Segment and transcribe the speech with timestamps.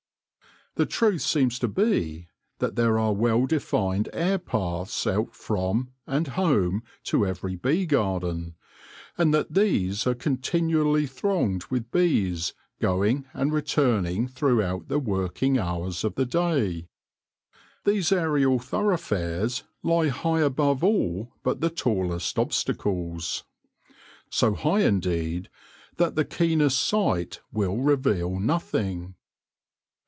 [0.75, 6.29] The truth seems to be that there are well defined air paths out from and
[6.29, 8.55] home to every bee garden,
[9.17, 15.57] and that these are con tinually thronged with bees going and returning throughout the working
[15.57, 16.87] hours of the day.
[17.83, 23.43] These aerial thoroughfares lie high above all but the tallest obstacles,
[24.29, 25.49] so high indeed
[25.97, 29.15] that the keenest sight will reveal nothing.